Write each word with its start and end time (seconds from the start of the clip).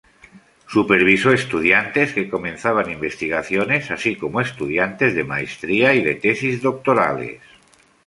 Supervisó 0.67 1.31
estudiantes 1.31 2.11
que 2.13 2.27
comenzaban 2.27 2.89
investigaciones, 2.89 3.91
así 3.91 4.15
como 4.15 4.41
estudiantes 4.41 5.13
de 5.13 5.23
maestría 5.25 5.93
y 5.93 6.01
de 6.01 6.15
tesis 6.15 6.59
doctorales. 6.63 7.39